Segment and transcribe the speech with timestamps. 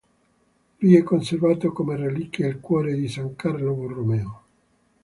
[0.79, 4.43] Vi è conservato come reliquia il cuore di san Carlo Borromeo.